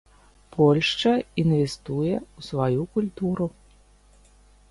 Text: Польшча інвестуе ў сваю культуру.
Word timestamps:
Польшча 0.53 1.11
інвестуе 1.43 2.13
ў 2.37 2.39
сваю 2.49 2.81
культуру. 2.95 3.47